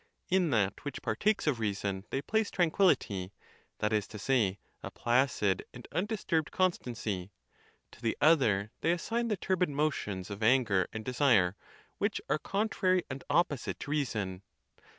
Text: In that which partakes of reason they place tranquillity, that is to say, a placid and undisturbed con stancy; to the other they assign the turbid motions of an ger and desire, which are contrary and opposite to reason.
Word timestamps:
In 0.31 0.49
that 0.49 0.83
which 0.83 1.03
partakes 1.03 1.45
of 1.45 1.59
reason 1.59 2.05
they 2.09 2.23
place 2.23 2.49
tranquillity, 2.49 3.31
that 3.77 3.93
is 3.93 4.07
to 4.07 4.17
say, 4.17 4.57
a 4.81 4.89
placid 4.89 5.63
and 5.75 5.87
undisturbed 5.91 6.49
con 6.49 6.71
stancy; 6.71 7.29
to 7.91 8.01
the 8.01 8.17
other 8.19 8.71
they 8.81 8.93
assign 8.93 9.27
the 9.27 9.37
turbid 9.37 9.69
motions 9.69 10.31
of 10.31 10.41
an 10.41 10.65
ger 10.65 10.87
and 10.91 11.05
desire, 11.05 11.55
which 11.99 12.19
are 12.29 12.39
contrary 12.39 13.03
and 13.11 13.23
opposite 13.29 13.79
to 13.81 13.91
reason. 13.91 14.41